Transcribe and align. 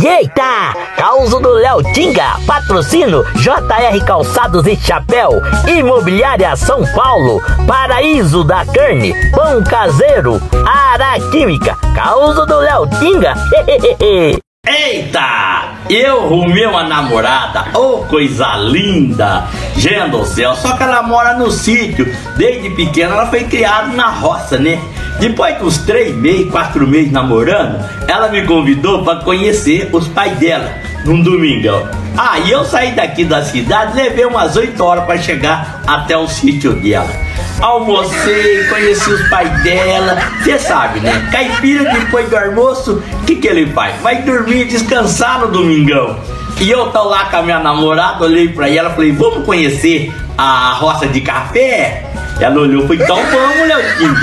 Eita! 0.00 0.74
Causo 0.96 1.40
do 1.40 1.50
Léo 1.54 1.82
Tinga, 1.92 2.36
patrocínio 2.46 3.24
JR 3.36 4.04
Calçados 4.06 4.64
e 4.66 4.76
Chapéu, 4.76 5.42
Imobiliária 5.66 6.54
São 6.54 6.84
Paulo, 6.94 7.42
Paraíso 7.66 8.44
da 8.44 8.64
Carne, 8.64 9.12
Pão 9.32 9.62
Caseiro, 9.64 10.40
Araquímica, 10.64 11.76
Causo 11.94 12.46
do 12.46 12.58
Léo 12.58 12.86
Tinga. 12.98 13.34
Eita! 14.66 15.78
Eu 15.88 16.24
arrumei 16.24 16.66
uma 16.66 16.84
namorada, 16.84 17.66
oh 17.74 18.04
coisa 18.08 18.56
linda! 18.56 19.44
Gente 19.76 20.10
do 20.10 20.24
céu, 20.24 20.54
só 20.54 20.76
que 20.76 20.82
ela 20.82 21.02
mora 21.02 21.34
no 21.34 21.50
sítio. 21.50 22.06
Desde 22.36 22.70
pequena 22.70 23.14
ela 23.14 23.26
foi 23.26 23.44
criada 23.44 23.88
na 23.88 24.10
roça, 24.10 24.58
né? 24.58 24.78
Depois 25.18 25.58
de 25.58 25.64
uns 25.64 25.78
três 25.78 26.14
meses, 26.14 26.50
quatro 26.50 26.86
meses 26.86 27.10
namorando, 27.10 27.84
ela 28.06 28.28
me 28.28 28.44
convidou 28.46 29.04
para 29.04 29.20
conhecer 29.20 29.90
os 29.92 30.06
pais 30.08 30.36
dela 30.38 30.72
num 31.04 31.22
domingão. 31.22 31.88
Aí 32.16 32.50
eu 32.50 32.64
saí 32.64 32.92
daqui 32.92 33.24
da 33.24 33.42
cidade, 33.42 33.96
levei 33.96 34.24
umas 34.24 34.56
8 34.56 34.82
horas 34.82 35.04
para 35.04 35.18
chegar 35.18 35.82
até 35.86 36.16
o 36.16 36.26
sítio 36.28 36.72
dela. 36.74 37.08
Almocei, 37.60 38.64
conheci 38.68 39.10
os 39.10 39.28
pais 39.28 39.62
dela, 39.64 40.16
você 40.42 40.58
sabe, 40.58 41.00
né? 41.00 41.28
Caipira 41.32 41.92
depois 41.92 42.28
do 42.28 42.36
almoço, 42.36 43.02
o 43.22 43.24
que, 43.24 43.36
que 43.36 43.48
ele 43.48 43.66
faz? 43.66 44.00
Vai 44.00 44.22
dormir, 44.22 44.66
descansar 44.66 45.40
no 45.40 45.48
domingão. 45.48 46.16
E 46.60 46.70
eu 46.70 46.90
tô 46.90 47.04
lá 47.04 47.26
com 47.26 47.36
a 47.36 47.42
minha 47.42 47.60
namorada, 47.60 48.24
olhei 48.24 48.48
pra 48.48 48.68
ela, 48.68 48.90
falei, 48.90 49.12
vamos 49.12 49.44
conhecer 49.44 50.12
a 50.36 50.72
roça 50.72 51.06
de 51.06 51.20
café? 51.20 52.07
Ela 52.40 52.60
olhou, 52.60 52.86
foi 52.86 52.96
então 52.96 53.16
vamos, 53.16 53.66
Leotinho. 53.66 54.14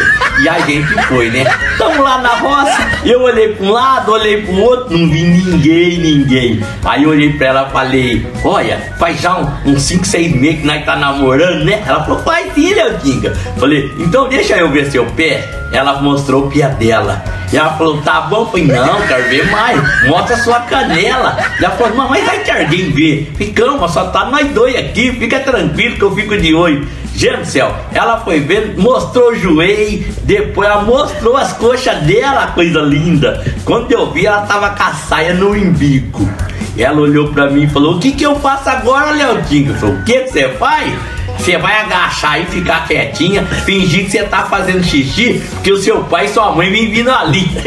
E 0.42 0.50
a 0.50 0.60
gente 0.60 0.94
foi, 1.04 1.30
né? 1.30 1.46
Tamo 1.78 2.02
lá 2.02 2.18
na 2.20 2.30
roça, 2.30 2.78
eu 3.06 3.22
olhei 3.22 3.50
pra 3.50 3.66
um 3.66 3.72
lado, 3.72 4.12
olhei 4.12 4.42
pro 4.42 4.56
outro, 4.62 4.98
não 4.98 5.10
vi 5.10 5.24
ninguém, 5.24 5.98
ninguém. 5.98 6.64
Aí 6.84 7.04
eu 7.04 7.10
olhei 7.10 7.34
pra 7.34 7.48
ela 7.48 7.68
e 7.68 7.72
falei, 7.72 8.28
olha, 8.44 8.94
faz 8.98 9.22
já 9.22 9.38
uns 9.66 9.82
5, 9.84 10.06
6 10.06 10.36
meses 10.36 10.62
que 10.62 10.68
nós 10.68 10.86
tá 10.86 10.96
namorando, 10.96 11.64
né? 11.64 11.84
Ela 11.86 12.04
falou, 12.04 12.22
faz 12.24 12.54
sim, 12.54 12.74
Leotinho. 12.74 13.34
Falei, 13.58 13.92
então 14.00 14.28
deixa 14.28 14.58
eu 14.58 14.70
ver 14.70 14.92
seu 14.92 15.06
pé. 15.08 15.50
Ela 15.72 16.02
mostrou 16.02 16.46
o 16.46 16.52
pé 16.52 16.68
dela. 16.70 17.24
E 17.52 17.58
ela 17.58 17.74
falou, 17.78 18.02
tá 18.02 18.22
bom. 18.22 18.42
Eu 18.42 18.46
falei, 18.48 18.66
não, 18.66 19.02
quero 19.08 19.24
ver 19.30 19.52
mais. 19.52 20.08
Mostra 20.08 20.38
sua 20.38 20.60
canela. 20.62 21.38
Ela 21.60 21.72
falou, 21.72 21.96
mamãe, 21.96 22.24
vai 22.24 22.40
que 22.40 22.52
alguém 22.52 22.92
ver. 22.92 23.34
Ficamos, 23.38 23.92
só 23.92 24.06
tá 24.06 24.26
nós 24.26 24.48
dois 24.52 24.76
aqui. 24.76 25.12
Fica 25.14 25.40
tranquilo 25.40 25.96
que 25.96 26.04
eu 26.04 26.16
fico 26.16 26.38
de 26.38 26.54
olho. 26.54 26.88
Gente 27.16 27.38
do 27.38 27.46
céu, 27.46 27.74
ela 27.94 28.20
foi 28.20 28.42
vendo, 28.42 28.82
mostrou 28.82 29.32
o 29.32 29.36
joelho, 29.36 30.06
depois 30.24 30.70
ela 30.70 30.82
mostrou 30.82 31.38
as 31.38 31.54
coxas 31.54 32.04
dela, 32.04 32.48
coisa 32.48 32.82
linda. 32.82 33.42
Quando 33.64 33.90
eu 33.90 34.12
vi, 34.12 34.26
ela 34.26 34.42
tava 34.42 34.72
com 34.72 34.84
a 34.84 34.94
saia 34.94 35.34
no 35.34 35.56
embico. 35.56 36.30
Ela 36.78 37.00
olhou 37.00 37.30
pra 37.30 37.50
mim 37.50 37.64
e 37.64 37.70
falou: 37.70 37.96
O 37.96 38.00
que 38.00 38.12
que 38.12 38.26
eu 38.26 38.36
faço 38.36 38.70
agora, 38.70 39.12
Leotinho? 39.12 39.72
Eu 39.72 39.76
falei: 39.76 39.96
O 39.96 40.04
que 40.04 40.28
você 40.28 40.50
faz? 40.50 40.94
Você 41.38 41.58
vai 41.58 41.80
agachar 41.80 42.42
e 42.42 42.46
ficar 42.48 42.86
quietinha, 42.86 43.46
fingir 43.66 44.06
que 44.06 44.12
você 44.12 44.24
tá 44.24 44.44
fazendo 44.44 44.84
xixi, 44.84 45.42
porque 45.54 45.72
o 45.72 45.78
seu 45.78 46.04
pai 46.04 46.26
e 46.26 46.30
sua 46.30 46.52
mãe 46.52 46.70
vem 46.70 46.92
vindo 46.92 47.12
ali. 47.12 47.50